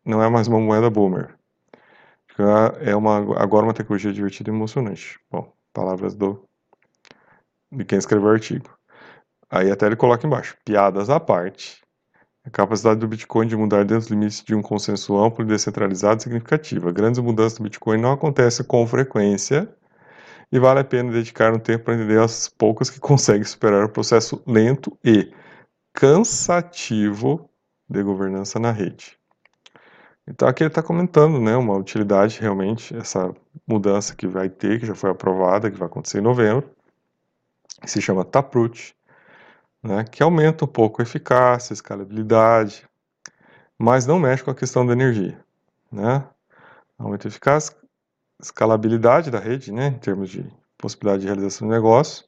não 0.06 0.22
é 0.22 0.30
mais 0.30 0.48
uma 0.48 0.60
moeda 0.60 0.90
boomer. 0.90 1.36
É 2.82 2.96
uma, 2.96 3.42
agora 3.42 3.66
uma 3.66 3.74
tecnologia 3.74 4.12
divertida 4.12 4.52
e 4.52 4.54
emocionante. 4.54 5.20
Bom, 5.32 5.52
palavras 5.74 6.14
do 6.14 6.44
de 7.72 7.84
quem 7.84 7.98
escreveu 7.98 8.30
o 8.30 8.32
artigo. 8.32 8.70
Aí 9.50 9.72
até 9.72 9.86
ele 9.86 9.96
coloca 9.96 10.26
embaixo, 10.26 10.58
piadas 10.64 11.10
à 11.10 11.20
parte. 11.20 11.82
A 12.48 12.50
capacidade 12.50 13.02
do 13.02 13.08
Bitcoin 13.10 13.46
de 13.46 13.58
mudar 13.58 13.80
dentro 13.80 13.98
dos 13.98 14.08
limites 14.08 14.42
de 14.42 14.56
um 14.56 14.62
consenso 14.62 15.18
amplo 15.18 15.44
e 15.44 15.48
descentralizado 15.48 16.16
é 16.16 16.20
significativa. 16.24 16.94
Grandes 16.94 17.20
mudanças 17.20 17.58
do 17.58 17.64
Bitcoin 17.64 17.98
não 17.98 18.14
acontecem 18.14 18.66
com 18.66 18.88
frequência 18.88 19.68
e 20.50 20.58
vale 20.58 20.80
a 20.80 20.84
pena 20.86 21.12
dedicar 21.12 21.54
um 21.54 21.60
tempo 21.60 21.84
para 21.84 21.96
entender 21.96 22.22
as 22.22 22.48
poucas 22.48 22.90
que 22.90 23.02
conseguem 23.02 23.44
superar 23.44 23.84
o 23.84 23.90
processo 23.90 24.42
lento 24.48 24.98
e 25.04 25.30
cansativo 25.94 27.50
de 27.90 28.02
governança 28.02 28.58
na 28.58 28.72
rede. 28.72 29.18
Então 30.26 30.48
aqui 30.48 30.64
ele 30.64 30.70
está 30.70 30.82
comentando 30.82 31.42
né, 31.42 31.58
uma 31.58 31.76
utilidade 31.76 32.40
realmente, 32.40 32.96
essa 32.96 33.30
mudança 33.68 34.16
que 34.16 34.26
vai 34.26 34.48
ter, 34.48 34.80
que 34.80 34.86
já 34.86 34.96
foi 34.96 35.10
aprovada, 35.10 35.70
que 35.70 35.78
vai 35.78 35.88
acontecer 35.88 36.20
em 36.20 36.22
novembro, 36.22 36.70
que 37.82 37.92
se 37.92 38.02
chama 38.02 38.24
Taproot, 38.24 38.97
né, 39.82 40.04
que 40.04 40.24
aumenta 40.24 40.66
um 40.66 40.68
pouco 40.68 41.02
a 41.02 41.04
eficácia, 41.04 41.74
a 41.74 41.76
escalabilidade, 41.76 42.88
mas 43.78 44.06
não 44.06 44.20
mexe 44.20 44.44
com 44.44 44.52
a 44.52 44.56
questão 44.56 44.86
da 44.86 44.94
energia. 44.94 45.40
Né? 45.92 46.24
Aumenta 46.98 47.28
a 47.28 47.30
eficácia, 47.30 47.76
escalabilidade 48.42 49.32
da 49.32 49.40
rede, 49.40 49.72
né, 49.72 49.88
em 49.88 50.00
termos 50.00 50.30
de 50.30 50.46
possibilidade 50.78 51.22
de 51.22 51.28
realização 51.28 51.68
de 51.68 51.74
negócio, 51.74 52.26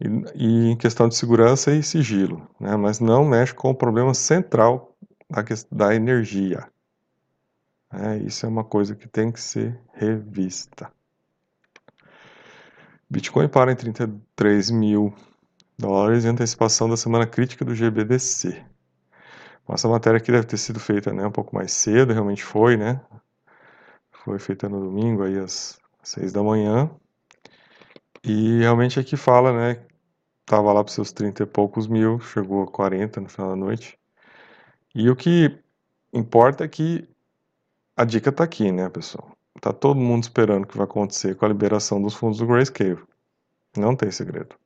e, 0.00 0.06
e 0.34 0.70
em 0.70 0.76
questão 0.76 1.08
de 1.08 1.16
segurança 1.16 1.72
e 1.72 1.82
sigilo, 1.82 2.48
né, 2.58 2.76
mas 2.76 3.00
não 3.00 3.24
mexe 3.24 3.54
com 3.54 3.70
o 3.70 3.74
problema 3.74 4.14
central 4.14 4.94
da, 5.28 5.42
da 5.70 5.94
energia. 5.94 6.66
É, 7.92 8.18
isso 8.18 8.46
é 8.46 8.48
uma 8.48 8.64
coisa 8.64 8.94
que 8.94 9.08
tem 9.08 9.32
que 9.32 9.40
ser 9.40 9.78
revista. 9.92 10.90
Bitcoin 13.10 13.48
para 13.48 13.72
em 13.72 13.76
33 13.76 14.70
mil 14.70 15.12
dólares 15.80 16.24
em 16.24 16.28
antecipação 16.28 16.88
da 16.88 16.96
semana 16.96 17.26
crítica 17.26 17.64
do 17.64 17.74
GBDC. 17.74 18.62
Essa 19.68 19.88
matéria 19.88 20.18
aqui 20.18 20.32
deve 20.32 20.46
ter 20.46 20.56
sido 20.56 20.80
feita 20.80 21.12
né, 21.12 21.26
um 21.26 21.30
pouco 21.30 21.54
mais 21.54 21.72
cedo, 21.72 22.12
realmente 22.12 22.42
foi, 22.42 22.76
né? 22.76 23.00
Foi 24.10 24.38
feita 24.38 24.68
no 24.68 24.80
domingo, 24.80 25.22
aí 25.22 25.38
às 25.38 25.78
6 26.02 26.32
da 26.32 26.42
manhã. 26.42 26.90
E 28.22 28.58
realmente 28.58 28.98
aqui 28.98 29.16
fala, 29.16 29.52
né? 29.52 29.80
Tava 30.44 30.72
lá 30.72 30.82
para 30.82 30.92
seus 30.92 31.12
30 31.12 31.44
e 31.44 31.46
poucos 31.46 31.86
mil, 31.86 32.18
chegou 32.20 32.64
a 32.64 32.66
40 32.66 33.20
no 33.20 33.28
final 33.28 33.50
da 33.50 33.56
noite. 33.56 33.96
E 34.94 35.08
o 35.08 35.14
que 35.14 35.56
importa 36.12 36.64
é 36.64 36.68
que 36.68 37.08
a 37.96 38.04
dica 38.04 38.30
está 38.30 38.44
aqui, 38.44 38.72
né, 38.72 38.88
pessoal? 38.88 39.36
Tá 39.60 39.72
todo 39.72 40.00
mundo 40.00 40.24
esperando 40.24 40.64
o 40.64 40.66
que 40.66 40.76
vai 40.76 40.84
acontecer 40.84 41.36
com 41.36 41.44
a 41.44 41.48
liberação 41.48 42.02
dos 42.02 42.14
fundos 42.14 42.38
do 42.38 42.46
Grayscale. 42.46 42.98
Não 43.76 43.94
tem 43.94 44.10
segredo. 44.10 44.56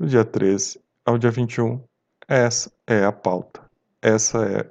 Do 0.00 0.06
dia 0.06 0.24
13 0.24 0.80
ao 1.04 1.18
dia 1.18 1.30
21, 1.30 1.84
essa 2.26 2.72
é 2.86 3.04
a 3.04 3.12
pauta. 3.12 3.60
Essa 4.00 4.46
é 4.46 4.70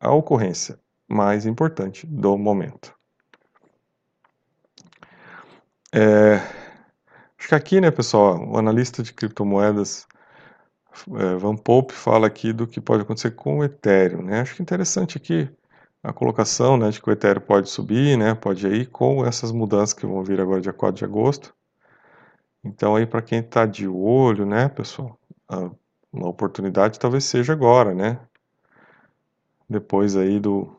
a 0.00 0.12
ocorrência 0.12 0.76
mais 1.06 1.46
importante 1.46 2.04
do 2.04 2.36
momento. 2.36 2.92
É, 5.94 6.38
acho 7.38 7.48
que 7.48 7.54
aqui, 7.54 7.80
né, 7.80 7.92
pessoal, 7.92 8.44
o 8.44 8.58
analista 8.58 9.04
de 9.04 9.12
criptomoedas 9.12 10.04
é, 11.16 11.36
Van 11.36 11.54
Pope 11.54 11.94
fala 11.94 12.26
aqui 12.26 12.52
do 12.52 12.66
que 12.66 12.80
pode 12.80 13.02
acontecer 13.02 13.30
com 13.36 13.58
o 13.58 13.64
Ethereum, 13.64 14.24
né? 14.24 14.40
Acho 14.40 14.56
que 14.56 14.62
interessante 14.62 15.16
aqui 15.16 15.48
a 16.02 16.12
colocação 16.12 16.76
né, 16.76 16.90
de 16.90 17.00
que 17.00 17.08
o 17.08 17.12
Ethereum 17.12 17.40
pode 17.40 17.70
subir, 17.70 18.18
né, 18.18 18.34
pode 18.34 18.66
ir 18.66 18.86
com 18.90 19.24
essas 19.24 19.52
mudanças 19.52 19.92
que 19.92 20.04
vão 20.04 20.24
vir 20.24 20.40
agora 20.40 20.60
dia 20.60 20.72
4 20.72 20.96
de 20.96 21.04
agosto. 21.04 21.53
Então 22.64 22.96
aí 22.96 23.06
para 23.06 23.22
quem 23.22 23.40
está 23.40 23.66
de 23.66 23.86
olho, 23.88 24.44
né, 24.46 24.68
pessoal, 24.68 25.18
uma 26.12 26.28
oportunidade 26.28 26.98
talvez 26.98 27.24
seja 27.24 27.52
agora, 27.52 27.94
né? 27.94 28.18
Depois 29.68 30.16
aí 30.16 30.40
do, 30.40 30.74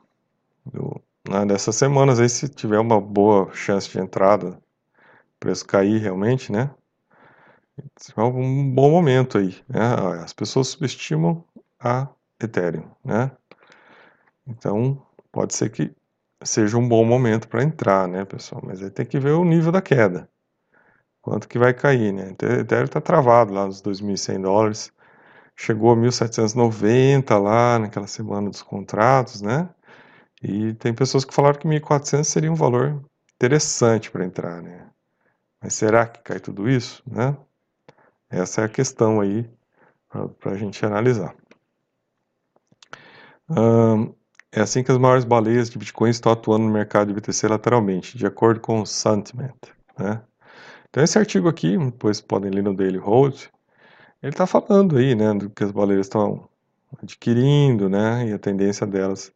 do 0.65 1.01
né, 1.30 1.46
dessas 1.46 1.75
semanas 1.75 2.20
aí 2.20 2.30
se 2.30 2.50
tiver 2.50 2.80
uma 2.80 3.01
boa 3.01 3.51
chance 3.54 3.89
de 3.89 4.00
entrada, 4.00 4.60
preço 5.39 5.65
cair 5.65 6.00
realmente, 6.01 6.51
né? 6.51 6.72
É 8.18 8.22
um 8.22 8.74
bom 8.74 8.89
momento 8.92 9.38
aí, 9.38 9.56
né? 9.68 9.80
As 10.24 10.34
pessoas 10.34 10.68
subestimam 10.70 11.44
a 11.80 12.08
Ethereum, 12.42 12.89
né? 13.04 13.32
Então, 14.48 15.01
pode 15.32 15.54
ser 15.56 15.70
que 15.70 15.92
seja 16.44 16.77
um 16.77 16.88
bom 16.88 17.04
momento 17.06 17.48
para 17.48 17.63
entrar, 17.63 18.08
né, 18.08 18.25
pessoal? 18.25 18.62
Mas 18.65 18.82
aí 18.82 18.89
tem 18.89 19.06
que 19.06 19.20
ver 19.20 19.32
o 19.32 19.44
nível 19.46 19.72
da 19.72 19.82
queda. 19.82 20.30
Quanto 21.25 21.48
que 21.48 21.58
vai 21.58 21.74
cair, 21.74 22.13
né? 22.13 22.36
O 22.39 22.46
Ethereum 22.46 22.86
está 22.86 23.01
travado 23.01 23.51
lá 23.51 23.65
nos 23.65 23.82
2.100 23.82 24.44
dólares. 24.44 24.94
Chegou 25.55 25.91
a 25.91 25.96
1.790 25.96 27.36
lá 27.41 27.79
naquela 27.79 28.05
semana 28.05 28.48
dos 28.48 28.62
contratos, 28.62 29.41
né? 29.41 29.67
E 30.44 30.75
tem 30.75 30.94
pessoas 30.94 31.25
que 31.25 31.34
falaram 31.34 31.58
que 31.58 31.67
1.400 31.67 32.24
seria 32.25 32.51
um 32.51 32.55
valor 32.55 33.03
interessante 33.36 34.12
para 34.12 34.24
entrar, 34.24 34.62
né? 34.62 34.86
Mas 35.60 35.74
será 35.74 36.05
que 36.05 36.22
cai 36.22 36.39
tudo 36.39 36.70
isso, 36.70 37.01
né? 37.08 37.36
Essa 38.29 38.62
é 38.62 38.65
a 38.65 38.70
questão 38.70 39.20
aí 39.20 39.50
para 40.39 40.51
a 40.51 40.58
gente 40.58 40.86
analisar. 40.86 41.34
É 44.51 44.62
assim 44.62 44.84
que 44.84 44.91
as 44.91 45.00
maiores 45.00 45.25
baleias 45.25 45.72
de 45.72 45.79
Bitcoin 45.79 46.12
estão 46.12 46.32
atuando 46.32 46.65
no 46.65 46.72
mercado 46.72 47.08
de 47.08 47.20
BTC 47.20 47.48
lateralmente, 47.48 48.15
de 48.15 48.27
acordo 48.27 48.60
com 48.60 48.79
o 48.79 48.86
Sentiment. 48.86 49.58
Né? 49.98 50.22
Então 50.96 51.04
esse 51.04 51.20
artigo 51.20 51.50
aqui, 51.50 51.78
depois 51.78 52.22
podem 52.22 52.50
ler 52.50 52.64
no 52.64 52.74
Daily 52.74 52.98
Hold, 52.98 53.48
ele 54.24 54.32
está 54.32 54.48
falando 54.48 54.96
aí, 54.96 55.14
né, 55.14 55.34
do 55.34 55.50
que 55.50 55.62
as 55.62 55.70
baleias 55.70 56.06
estão 56.06 56.48
adquirindo, 57.04 57.90
né, 57.90 58.25
e 58.30 58.32
a 58.32 58.40
tendência 58.40 58.88
delas 58.88 59.30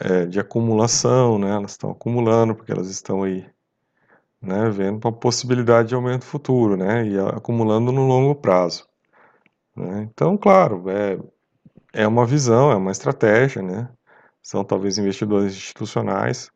é 0.00 0.26
de 0.26 0.40
acumulação, 0.40 1.38
né, 1.38 1.50
elas 1.54 1.70
estão 1.70 1.92
acumulando 1.92 2.56
porque 2.56 2.72
elas 2.72 2.90
estão 2.90 3.22
aí, 3.22 3.46
né, 4.42 4.68
vendo 4.68 4.98
uma 5.04 5.12
possibilidade 5.12 5.90
de 5.90 5.94
aumento 5.94 6.24
futuro, 6.24 6.76
né, 6.76 7.06
e 7.06 7.20
acumulando 7.20 7.92
no 7.92 8.08
longo 8.08 8.34
prazo. 8.34 8.84
Né? 9.76 10.08
Então, 10.12 10.36
claro, 10.36 10.90
é, 10.90 11.20
é 11.92 12.08
uma 12.08 12.26
visão, 12.26 12.72
é 12.72 12.74
uma 12.74 12.90
estratégia, 12.90 13.62
né, 13.62 13.88
são 14.42 14.64
talvez 14.64 14.98
investidores 14.98 15.54
institucionais 15.54 16.50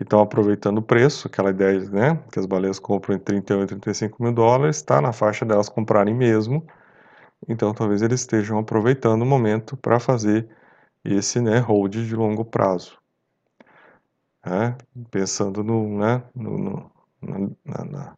que 0.00 0.04
estão 0.04 0.20
aproveitando 0.20 0.78
o 0.78 0.82
preço, 0.82 1.28
aquela 1.28 1.50
ideia 1.50 1.78
né, 1.90 2.24
que 2.32 2.38
as 2.38 2.46
baleias 2.46 2.78
compram 2.78 3.16
em 3.16 3.18
31 3.18 3.64
e 3.64 3.66
35 3.66 4.22
mil 4.22 4.32
dólares, 4.32 4.76
está 4.76 4.98
na 4.98 5.12
faixa 5.12 5.44
delas 5.44 5.68
comprarem 5.68 6.14
mesmo, 6.14 6.66
então 7.46 7.74
talvez 7.74 8.00
eles 8.00 8.20
estejam 8.20 8.58
aproveitando 8.58 9.20
o 9.20 9.26
momento 9.26 9.76
para 9.76 10.00
fazer 10.00 10.48
esse 11.04 11.38
né, 11.38 11.58
hold 11.58 11.92
de 11.96 12.16
longo 12.16 12.46
prazo. 12.46 12.98
É, 14.42 14.74
pensando 15.10 15.62
no, 15.62 15.98
né, 15.98 16.22
no, 16.34 16.56
no 16.56 16.90
na, 17.20 17.84
na, 17.84 18.14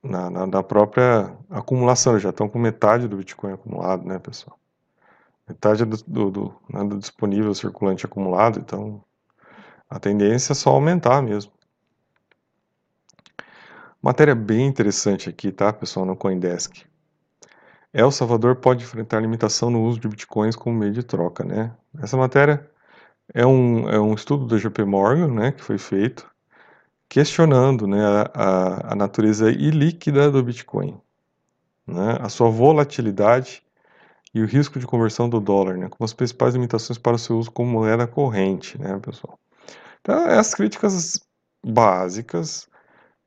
na, 0.00 0.30
na, 0.30 0.46
na 0.46 0.62
própria 0.62 1.36
acumulação, 1.50 2.20
já 2.20 2.30
estão 2.30 2.48
com 2.48 2.56
metade 2.56 3.08
do 3.08 3.16
Bitcoin 3.16 3.54
acumulado, 3.54 4.06
né, 4.06 4.20
pessoal? 4.20 4.56
metade 5.48 5.84
do, 5.84 5.96
do, 6.06 6.30
do, 6.30 6.54
né, 6.72 6.84
do 6.84 6.98
disponível 6.98 7.52
circulante 7.52 8.06
acumulado, 8.06 8.60
então 8.60 9.02
a 9.88 9.98
tendência 9.98 10.52
é 10.52 10.54
só 10.54 10.70
aumentar 10.70 11.22
mesmo. 11.22 11.52
Matéria 14.00 14.34
bem 14.34 14.66
interessante 14.66 15.28
aqui, 15.28 15.50
tá, 15.50 15.72
pessoal, 15.72 16.06
no 16.06 16.16
Coindesk. 16.16 16.84
El 17.92 18.10
Salvador 18.10 18.56
pode 18.56 18.84
enfrentar 18.84 19.20
limitação 19.20 19.70
no 19.70 19.82
uso 19.82 19.98
de 19.98 20.08
bitcoins 20.08 20.54
como 20.54 20.76
meio 20.76 20.92
de 20.92 21.02
troca, 21.02 21.42
né? 21.42 21.74
Essa 22.00 22.16
matéria 22.16 22.70
é 23.34 23.44
um, 23.46 23.88
é 23.88 23.98
um 24.00 24.14
estudo 24.14 24.46
da 24.46 24.56
JP 24.56 24.84
Morgan, 24.84 25.28
né, 25.28 25.52
que 25.52 25.62
foi 25.62 25.78
feito, 25.78 26.30
questionando 27.08 27.86
né, 27.86 28.00
a, 28.34 28.92
a 28.92 28.94
natureza 28.94 29.50
ilíquida 29.50 30.30
do 30.30 30.42
Bitcoin, 30.42 31.00
né, 31.86 32.18
a 32.20 32.28
sua 32.28 32.50
volatilidade 32.50 33.62
e 34.34 34.42
o 34.42 34.46
risco 34.46 34.78
de 34.78 34.86
conversão 34.86 35.28
do 35.28 35.40
dólar, 35.40 35.76
né, 35.76 35.88
como 35.88 36.04
as 36.04 36.12
principais 36.12 36.54
limitações 36.54 36.98
para 36.98 37.16
o 37.16 37.18
seu 37.18 37.38
uso 37.38 37.50
como 37.50 37.70
moeda 37.70 38.06
corrente, 38.06 38.80
né, 38.80 38.98
pessoal. 38.98 39.38
Então, 40.00 40.26
é 40.26 40.38
as 40.38 40.54
críticas 40.54 41.20
básicas 41.64 42.68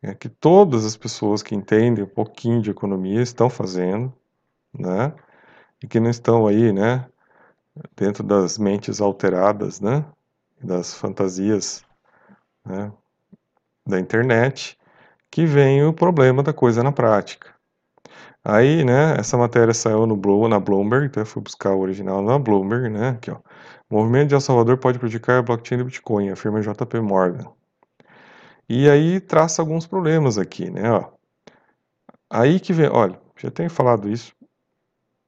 é, 0.01 0.13
que 0.15 0.29
todas 0.29 0.85
as 0.85 0.97
pessoas 0.97 1.43
que 1.43 1.55
entendem 1.55 2.03
um 2.03 2.07
pouquinho 2.07 2.61
de 2.61 2.71
economia 2.71 3.21
estão 3.21 3.49
fazendo, 3.49 4.13
né? 4.73 5.13
E 5.83 5.87
que 5.87 5.99
não 5.99 6.09
estão 6.09 6.47
aí, 6.47 6.73
né? 6.73 7.07
Dentro 7.95 8.23
das 8.23 8.57
mentes 8.57 8.99
alteradas, 9.01 9.79
né? 9.79 10.05
Das 10.63 10.93
fantasias 10.93 11.83
né? 12.65 12.91
da 13.85 13.99
internet, 13.99 14.77
que 15.29 15.45
vem 15.45 15.83
o 15.85 15.93
problema 15.93 16.43
da 16.43 16.53
coisa 16.53 16.83
na 16.83 16.91
prática. 16.91 17.53
Aí, 18.43 18.83
né, 18.83 19.15
essa 19.19 19.37
matéria 19.37 19.73
saiu 19.73 20.07
no 20.07 20.17
Blow, 20.17 20.47
na 20.47 20.59
Bloomberg, 20.59 21.05
então 21.05 21.21
eu 21.21 21.27
fui 21.27 21.41
buscar 21.41 21.73
o 21.73 21.79
original 21.79 22.21
na 22.21 22.39
Bloomberg, 22.39 22.89
né, 22.89 23.09
aqui 23.09 23.29
ó. 23.31 23.37
Movimento 23.91 24.29
de 24.29 24.36
El 24.36 24.41
Salvador 24.41 24.77
pode 24.77 24.98
prejudicar 24.98 25.39
a 25.39 25.41
blockchain 25.41 25.77
do 25.77 25.86
Bitcoin, 25.86 26.29
afirma 26.29 26.62
JP 26.62 27.01
Morgan. 27.01 27.51
E 28.67 28.89
aí 28.89 29.19
traça 29.19 29.62
alguns 29.62 29.86
problemas 29.86 30.38
aqui, 30.38 30.69
né, 30.69 30.89
ó. 30.91 31.12
Aí 32.29 32.60
que 32.60 32.71
vem, 32.71 32.89
olha, 32.89 33.19
já 33.36 33.51
tenho 33.51 33.69
falado 33.69 34.10
isso 34.10 34.33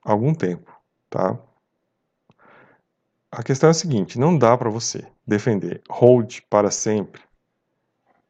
há 0.03 0.11
algum 0.11 0.33
tempo, 0.33 0.71
tá? 1.09 1.37
A 3.31 3.43
questão 3.43 3.67
é 3.67 3.71
a 3.71 3.73
seguinte, 3.73 4.17
não 4.17 4.37
dá 4.37 4.57
para 4.57 4.69
você 4.69 5.05
defender 5.27 5.81
hold 5.89 6.39
para 6.49 6.71
sempre 6.71 7.21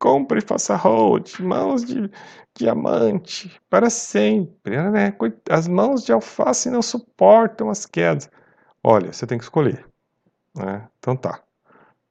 Compre 0.04 0.40
e 0.40 0.42
faça 0.42 0.76
hold, 0.76 1.40
mãos 1.40 1.86
de 1.86 2.12
diamante, 2.54 3.50
para 3.70 3.90
sempre. 3.90 4.76
Né? 4.92 5.16
As 5.50 5.66
mãos 5.66 6.04
de 6.04 6.12
alface 6.12 6.70
não 6.70 6.82
suportam 6.82 7.70
as 7.70 7.86
quedas. 7.86 8.30
Olha, 8.84 9.14
você 9.14 9.26
tem 9.26 9.38
que 9.38 9.46
escolher. 9.46 9.86
Né? 10.56 10.88
Então 11.00 11.16
tá. 11.16 11.42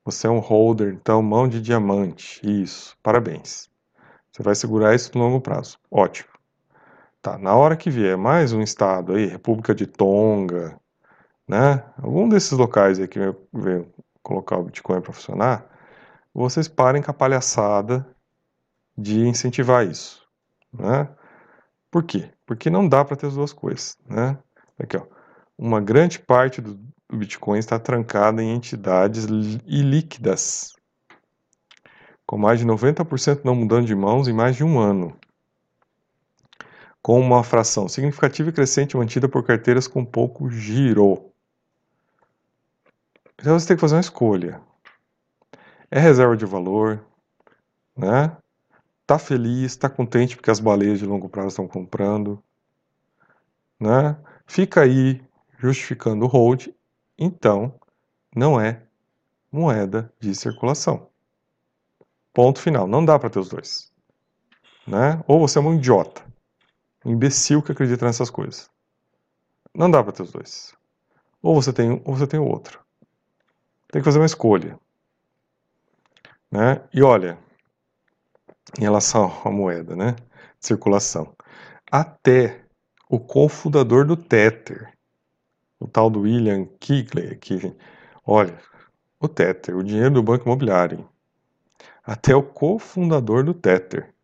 Você 0.05 0.27
é 0.27 0.31
um 0.31 0.41
holder, 0.41 0.93
então 0.93 1.23
mão 1.23 1.49
de 1.49 1.61
diamante. 1.61 2.41
Isso, 2.43 2.97
parabéns. 3.03 3.71
Você 4.33 4.43
vai 4.43 4.55
segurar 4.55 4.95
isso 4.95 5.11
no 5.17 5.25
longo 5.25 5.41
prazo. 5.41 5.79
Ótimo. 5.91 6.29
Tá, 7.21 7.39
na 7.39 7.55
hora 7.55 7.77
que 7.77 7.91
vier 7.91 8.17
mais 8.17 8.53
um 8.53 8.61
estado 8.61 9.15
aí, 9.15 9.27
República 9.27 9.75
de 9.75 9.87
Tonga, 9.87 10.77
né? 11.47 11.85
Algum 12.03 12.29
desses 12.29 12.53
locais 12.53 12.99
aí 12.99 13.07
que 13.07 13.19
vem 13.53 13.87
colocar 14.23 14.57
o 14.57 14.65
Bitcoin 14.65 15.01
para 15.01 15.13
funcionar, 15.13 15.67
vocês 16.35 16.67
parem 16.67 17.03
com 17.03 17.11
a 17.11 17.15
palhaçada 17.15 18.07
de 18.97 19.21
incentivar 19.21 19.87
isso. 19.87 20.27
Né? 20.73 21.09
Por 21.91 22.03
quê? 22.05 22.31
Porque 22.47 22.71
não 22.71 22.89
dá 22.89 23.05
para 23.05 23.17
ter 23.17 23.27
as 23.27 23.35
duas 23.35 23.53
coisas. 23.53 23.99
Né? 24.07 24.39
Aqui, 24.79 24.97
ó. 24.97 25.07
Uma 25.59 25.81
grande 25.81 26.19
parte 26.19 26.61
do 26.61 26.81
Bitcoin 27.17 27.59
está 27.59 27.79
trancada 27.79 28.43
em 28.43 28.55
entidades 28.55 29.27
ilíquidas, 29.67 30.75
com 32.27 32.39
mais 32.39 32.61
de 32.61 32.67
90% 32.67 33.43
não 33.45 33.55
mudando 33.55 33.87
de 33.87 33.95
mãos 33.95 34.29
em 34.29 34.33
mais 34.33 34.57
de 34.57 34.65
um 34.65 34.79
ano, 34.79 35.17
com 37.03 37.21
uma 37.21 37.43
fração 37.43 37.89
significativa 37.89 38.49
e 38.49 38.53
crescente 38.53 38.97
mantida 38.97 39.29
por 39.29 39.45
carteiras 39.45 39.87
com 39.87 40.05
pouco 40.05 40.51
giro. 40.51 41.31
Então 43.39 43.59
você 43.59 43.67
tem 43.67 43.77
que 43.77 43.81
fazer 43.81 43.97
uma 43.97 44.01
escolha 44.01 44.61
é 45.93 46.01
reserva 46.01 46.35
de 46.35 46.47
valor, 46.47 47.05
né? 47.95 48.35
Tá 49.07 49.19
feliz, 49.19 49.77
tá 49.77 49.91
contente 49.91 50.35
porque 50.35 50.51
as 50.51 50.59
baleias 50.59 50.99
de 50.99 51.05
longo 51.05 51.29
prazo 51.29 51.49
estão 51.49 51.69
comprando, 51.69 52.43
né? 53.79 54.17
Fica 54.47 54.81
aí 54.81 55.23
justificando 55.59 56.25
o 56.25 56.29
hold, 56.29 56.69
então 57.19 57.79
não 58.35 58.61
é 58.61 58.83
moeda 59.51 60.13
de 60.19 60.35
circulação. 60.35 61.09
Ponto 62.33 62.61
final. 62.61 62.87
Não 62.87 63.05
dá 63.05 63.19
para 63.19 63.29
ter 63.29 63.39
os 63.39 63.49
dois, 63.49 63.93
né? 64.87 65.23
Ou 65.27 65.39
você 65.39 65.59
é 65.59 65.63
um 65.63 65.75
idiota, 65.75 66.25
um 67.05 67.13
imbecil 67.13 67.63
que 67.63 67.73
acredita 67.73 68.07
nessas 68.07 68.31
coisas. 68.31 68.71
Não 69.75 69.91
dá 69.91 70.03
para 70.03 70.13
ter 70.13 70.23
os 70.23 70.33
dois. 70.33 70.75
Ou 71.43 71.55
você 71.55 71.73
tem 71.73 71.91
um, 71.91 72.01
ou 72.05 72.17
você 72.17 72.27
tem 72.27 72.41
o 72.41 72.47
outro. 72.47 72.81
Tem 73.91 74.01
que 74.01 74.05
fazer 74.05 74.19
uma 74.19 74.27
escolha. 74.27 74.79
Né? 76.51 76.83
E 76.93 77.03
olha, 77.03 77.39
em 78.79 78.83
relação 78.83 79.31
à 79.45 79.51
moeda, 79.51 79.97
né? 79.97 80.17
Circulação. 80.61 81.35
Até 81.91 82.65
o 83.09 83.21
cofundador 83.21 84.07
do 84.07 84.17
Tether, 84.17 84.93
o 85.83 85.89
tal 85.89 86.09
do 86.09 86.21
William 86.21 86.65
Kigley, 86.79 87.33
aqui, 87.33 87.75
olha, 88.25 88.57
o 89.19 89.27
Tether, 89.27 89.77
o 89.77 89.83
dinheiro 89.83 90.15
do 90.15 90.23
Banco 90.23 90.45
Imobiliário. 90.45 91.09
Até 92.05 92.35
o 92.35 92.43
cofundador 92.43 93.45
do 93.45 93.53
Tether 93.53 94.15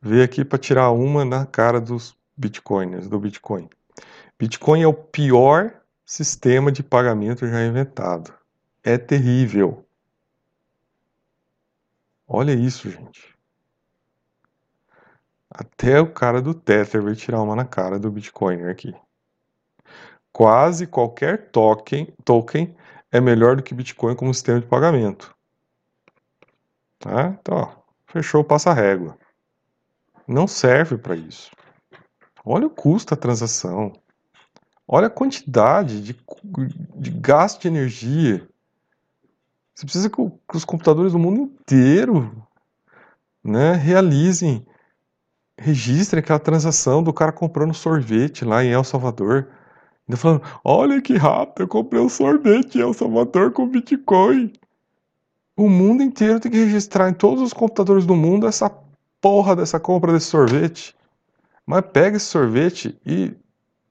veio 0.00 0.24
aqui 0.24 0.44
para 0.44 0.58
tirar 0.58 0.90
uma 0.90 1.24
na 1.24 1.46
cara 1.46 1.80
dos 1.80 2.16
bitcoiners, 2.36 3.08
do 3.08 3.18
Bitcoin. 3.18 3.68
Bitcoin 4.38 4.82
é 4.82 4.86
o 4.86 4.92
pior 4.92 5.80
sistema 6.04 6.70
de 6.70 6.82
pagamento 6.82 7.46
já 7.46 7.64
inventado. 7.64 8.34
É 8.82 8.98
terrível. 8.98 9.84
Olha 12.28 12.52
isso, 12.52 12.90
gente. 12.90 13.36
Até 15.50 16.00
o 16.00 16.12
cara 16.12 16.42
do 16.42 16.52
Tether 16.52 17.02
vai 17.02 17.14
tirar 17.14 17.40
uma 17.40 17.56
na 17.56 17.64
cara 17.64 17.98
do 17.98 18.10
Bitcoin 18.10 18.64
aqui. 18.64 18.94
Quase 20.36 20.86
qualquer 20.86 21.50
token, 21.50 22.12
token 22.22 22.76
é 23.10 23.20
melhor 23.20 23.56
do 23.56 23.62
que 23.62 23.74
Bitcoin 23.74 24.14
como 24.14 24.34
sistema 24.34 24.60
de 24.60 24.66
pagamento. 24.66 25.34
Tá? 26.98 27.38
Então, 27.40 27.56
ó, 27.56 27.68
fechou 28.06 28.42
o 28.42 28.44
passa-régua. 28.44 29.16
Não 30.28 30.46
serve 30.46 30.98
para 30.98 31.16
isso. 31.16 31.50
Olha 32.44 32.66
o 32.66 32.70
custo 32.70 33.14
da 33.14 33.20
transação. 33.20 33.92
Olha 34.86 35.06
a 35.06 35.10
quantidade 35.10 36.02
de, 36.02 36.16
de 36.96 37.10
gasto 37.10 37.62
de 37.62 37.68
energia 37.68 38.46
você 39.76 39.84
precisa 39.84 40.08
que, 40.08 40.16
os 40.54 40.64
computadores 40.64 41.12
do 41.12 41.18
mundo 41.18 41.38
inteiro 41.38 42.42
né, 43.44 43.74
realizem, 43.74 44.66
registrem 45.58 46.20
aquela 46.20 46.38
transação 46.38 47.02
do 47.02 47.12
cara 47.12 47.30
comprando 47.30 47.74
sorvete 47.74 48.42
lá 48.42 48.64
em 48.64 48.70
El 48.70 48.82
Salvador. 48.82 49.50
Ainda 50.08 50.16
falando, 50.16 50.42
olha 50.64 51.00
que 51.00 51.16
rápido, 51.16 51.62
eu 51.62 51.68
comprei 51.68 52.00
um 52.00 52.08
sorvete 52.08 52.78
em 52.78 52.80
El 52.80 52.94
Salvador 52.94 53.52
com 53.52 53.68
Bitcoin. 53.68 54.52
O 55.56 55.68
mundo 55.68 56.02
inteiro 56.02 56.38
tem 56.38 56.52
que 56.52 56.58
registrar 56.58 57.08
em 57.08 57.14
todos 57.14 57.42
os 57.42 57.52
computadores 57.52 58.06
do 58.06 58.14
mundo 58.14 58.46
essa 58.46 58.70
porra 59.20 59.56
dessa 59.56 59.80
compra 59.80 60.12
desse 60.12 60.26
sorvete. 60.26 60.94
Mas 61.66 61.82
pega 61.92 62.16
esse 62.16 62.26
sorvete 62.26 62.96
e, 63.04 63.34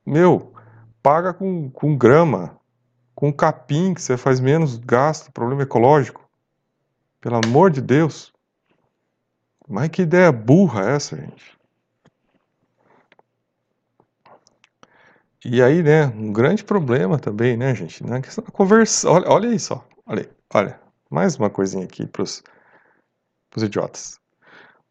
meu, 0.05 0.53
paga 1.03 1.33
com, 1.33 1.69
com 1.69 1.97
grama 1.97 2.57
com 3.15 3.31
capim 3.31 3.93
que 3.93 4.01
você 4.01 4.17
faz 4.17 4.39
menos 4.39 4.77
gasto, 4.77 5.31
problema 5.31 5.63
ecológico. 5.63 6.29
Pelo 7.21 7.39
amor 7.43 7.71
de 7.71 7.81
Deus. 7.81 8.33
Mas 9.67 9.89
que 9.89 10.03
ideia 10.03 10.31
burra 10.31 10.91
é 10.91 10.95
essa, 10.95 11.15
gente? 11.15 11.54
E 15.47 15.61
aí, 15.61 15.83
né, 15.83 16.07
um 16.07 16.33
grande 16.33 16.63
problema 16.63 17.19
também, 17.19 17.55
né, 17.55 17.75
gente, 17.75 18.03
na 18.03 18.19
questão 18.19 18.43
da 18.43 18.49
conversa. 18.49 19.07
Olha, 19.07 19.29
olha 19.29 19.49
aí 19.51 19.59
só, 19.59 19.87
olha 20.03 20.27
olha, 20.51 20.79
mais 21.07 21.37
uma 21.37 21.51
coisinha 21.51 21.83
aqui 21.85 22.07
para 22.07 22.23
os 22.23 22.41
idiotas. 23.55 24.19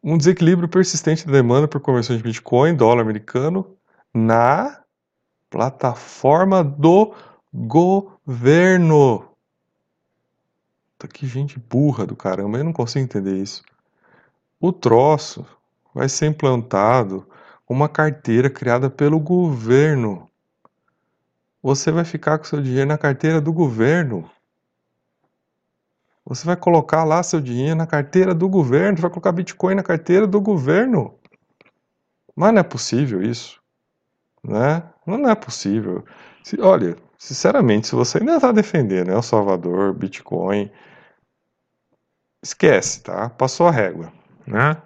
Um 0.01 0.17
desequilíbrio 0.17 0.69
persistente 0.69 1.27
da 1.27 1.33
demanda 1.33 1.67
por 1.67 1.81
conversão 1.81 2.17
de 2.17 2.23
Bitcoin, 2.23 2.77
dólar 2.77 3.03
americano, 3.03 3.77
na 4.15 4.81
plataforma 5.51 6.63
do 6.63 7.15
governo. 7.53 9.29
Tá 10.99 11.09
que 11.09 11.27
gente 11.27 11.59
burra 11.59 12.07
do 12.07 12.15
caramba, 12.15 12.59
eu 12.59 12.65
não 12.65 12.73
consigo 12.73 13.05
entender 13.05 13.37
isso. 13.37 13.65
O 14.61 14.73
troço 14.73 15.45
vai 15.93 16.09
ser 16.09 16.27
implantado 16.27 17.27
uma 17.69 17.89
carteira 17.89 18.49
criada 18.49 18.89
pelo 18.89 19.19
governo. 19.19 20.31
Você 21.65 21.91
vai 21.91 22.05
ficar 22.05 22.39
com 22.39 22.45
seu 22.45 22.63
dinheiro 22.63 22.87
na 22.87 22.97
carteira 22.97 23.41
do 23.41 23.53
governo. 23.53 24.31
Você 26.25 26.47
vai 26.47 26.57
colocar 26.57 27.03
lá 27.03 27.23
seu 27.25 27.41
dinheiro 27.41 27.75
na 27.75 27.89
carteira 27.89 28.33
do 28.33 28.49
governo, 28.49 29.01
vai 29.01 29.11
colocar 29.11 29.33
Bitcoin 29.33 29.75
na 29.75 29.83
carteira 29.83 30.29
do 30.29 30.41
governo. 30.41 31.19
Mas 32.37 32.53
não 32.53 32.61
é 32.61 32.63
possível 32.63 33.21
isso, 33.21 33.61
né? 34.45 34.83
Não 35.05 35.29
é 35.29 35.35
possível. 35.35 36.05
Se, 36.45 36.61
olha, 36.61 36.97
Sinceramente, 37.25 37.87
se 37.87 37.95
você 37.95 38.19
ainda 38.19 38.37
está 38.37 38.53
defendendo 38.53 39.11
El 39.11 39.23
Salvador, 39.23 39.95
Bitcoin, 39.95 40.71
esquece, 42.43 43.03
tá? 43.03 43.31
Passou 43.31 43.67
a 43.67 43.71
régua, 43.71 44.13
né? 44.47 44.77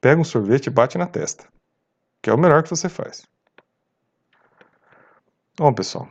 Pega 0.00 0.20
um 0.20 0.24
sorvete 0.24 0.66
e 0.66 0.70
bate 0.70 0.98
na 0.98 1.06
testa, 1.06 1.46
que 2.20 2.28
é 2.28 2.34
o 2.34 2.36
melhor 2.36 2.64
que 2.64 2.70
você 2.70 2.88
faz. 2.88 3.24
Bom, 5.56 5.72
pessoal, 5.72 6.08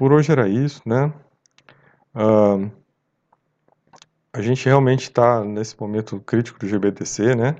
por 0.00 0.14
hoje 0.14 0.32
era 0.32 0.48
isso, 0.48 0.80
né? 0.86 1.12
Uh, 2.14 2.72
a 4.32 4.40
gente 4.40 4.64
realmente 4.64 5.02
está 5.02 5.44
nesse 5.44 5.78
momento 5.78 6.18
crítico 6.20 6.58
do 6.58 6.66
GBTC, 6.66 7.34
né? 7.34 7.56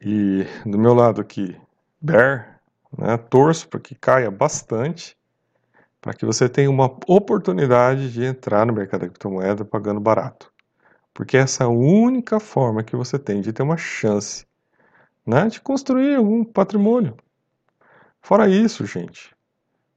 E 0.00 0.44
do 0.66 0.76
meu 0.76 0.92
lado 0.92 1.20
aqui, 1.20 1.56
Bear, 2.00 2.60
né? 2.98 3.16
Torço 3.16 3.68
para 3.68 3.78
que 3.78 3.94
caia 3.94 4.32
bastante, 4.32 5.16
para 6.00 6.12
que 6.12 6.26
você 6.26 6.48
tenha 6.48 6.68
uma 6.68 6.86
oportunidade 7.06 8.12
de 8.12 8.24
entrar 8.24 8.66
no 8.66 8.72
mercado 8.72 9.02
da 9.02 9.06
criptomoeda 9.06 9.64
pagando 9.64 10.00
barato. 10.00 10.52
Porque 11.14 11.36
essa 11.36 11.62
é 11.62 11.66
a 11.66 11.70
única 11.70 12.40
forma 12.40 12.82
que 12.82 12.96
você 12.96 13.16
tem 13.16 13.40
de 13.40 13.52
ter 13.52 13.62
uma 13.62 13.76
chance 13.76 14.44
né, 15.24 15.46
de 15.46 15.60
construir 15.60 16.16
algum 16.16 16.44
patrimônio. 16.44 17.16
Fora 18.20 18.48
isso, 18.48 18.84
gente, 18.84 19.32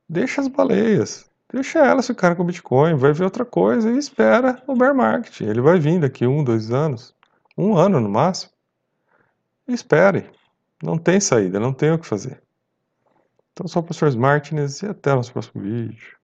deixa 0.08 0.40
as 0.40 0.48
baleias, 0.48 1.31
deixa 1.52 1.80
elas 1.80 2.08
ficarem 2.08 2.36
com 2.36 2.44
o 2.44 2.46
Bitcoin, 2.46 2.96
vai 2.96 3.14
ver 3.14 3.26
outra 3.26 3.46
coisa 3.46 3.92
e 3.92 3.98
espera 3.98 4.62
o 4.68 4.76
bear 4.76 4.96
market. 4.96 5.42
Ele 5.42 5.62
vai 5.62 5.80
vir 5.80 6.00
daqui 6.00 6.26
um, 6.26 6.44
dois 6.44 6.72
anos, 6.72 7.14
um 7.58 7.76
ano 7.76 8.00
no 8.00 8.10
máximo. 8.10 8.52
Espere, 9.68 10.30
não 10.82 10.98
tem 10.98 11.20
saída, 11.20 11.60
não 11.60 11.74
tem 11.74 11.92
o 11.92 12.00
que 12.00 12.08
fazer. 12.08 12.42
Então, 13.54 13.68
sou 13.68 13.82
o 13.82 13.86
professor 13.86 14.16
Martins 14.18 14.82
e 14.82 14.88
até 14.88 15.12
o 15.12 15.18
nosso 15.18 15.34
próximo 15.34 15.62
vídeo. 15.62 16.18